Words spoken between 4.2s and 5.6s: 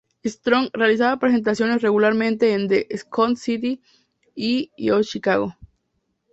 y iO Chicago.